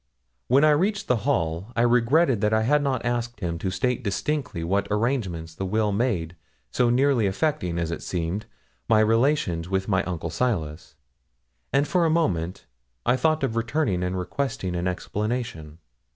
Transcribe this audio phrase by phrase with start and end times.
[0.47, 4.03] When I reached the hall, I regretted that I had not asked him to state
[4.03, 6.35] distinctly what arrangements the will made
[6.71, 8.47] so nearly affecting, as it seemed,
[8.89, 10.95] my relations with my uncle Silas,
[11.71, 12.65] and for a moment
[13.05, 15.77] I thought of returning and requesting an explanation.